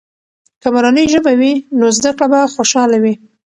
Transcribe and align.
که 0.61 0.67
مورنۍ 0.73 1.05
ژبه 1.13 1.33
وي، 1.39 1.53
نو 1.79 1.85
زده 1.97 2.11
کړه 2.17 2.27
به 2.31 2.39
خوشحاله 2.53 2.97
وي. 3.03 3.13